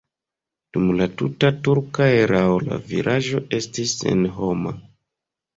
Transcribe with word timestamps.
Dum 0.77 0.87
la 1.01 1.07
tuta 1.21 1.51
turka 1.67 2.09
erao 2.23 2.57
la 2.71 2.79
vilaĝo 2.89 3.45
estis 3.59 3.95
senhoma. 4.03 4.79